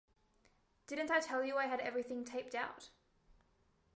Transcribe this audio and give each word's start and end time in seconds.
Didn't 0.87 1.11
I 1.11 1.19
tell 1.19 1.43
you 1.43 1.57
I 1.57 1.67
had 1.67 1.79
everything 1.79 2.25
taped 2.25 2.55
out? 2.55 2.89